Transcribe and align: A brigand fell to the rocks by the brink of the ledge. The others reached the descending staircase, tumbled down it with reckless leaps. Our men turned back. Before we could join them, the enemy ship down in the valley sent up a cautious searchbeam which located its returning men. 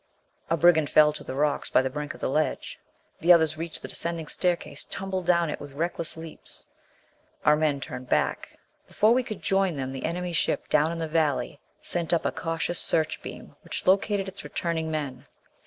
A 0.49 0.57
brigand 0.57 0.89
fell 0.89 1.13
to 1.13 1.23
the 1.23 1.35
rocks 1.35 1.69
by 1.69 1.83
the 1.83 1.89
brink 1.91 2.15
of 2.15 2.21
the 2.21 2.27
ledge. 2.27 2.79
The 3.19 3.31
others 3.31 3.55
reached 3.55 3.83
the 3.83 3.87
descending 3.87 4.25
staircase, 4.25 4.83
tumbled 4.83 5.27
down 5.27 5.51
it 5.51 5.59
with 5.61 5.73
reckless 5.73 6.17
leaps. 6.17 6.65
Our 7.45 7.55
men 7.55 7.79
turned 7.79 8.09
back. 8.09 8.57
Before 8.87 9.11
we 9.13 9.21
could 9.21 9.43
join 9.43 9.75
them, 9.75 9.91
the 9.91 10.05
enemy 10.05 10.33
ship 10.33 10.67
down 10.69 10.91
in 10.91 10.97
the 10.97 11.07
valley 11.07 11.59
sent 11.83 12.13
up 12.15 12.25
a 12.25 12.31
cautious 12.31 12.79
searchbeam 12.79 13.55
which 13.63 13.85
located 13.85 14.27
its 14.27 14.43
returning 14.43 14.89
men. 14.89 15.27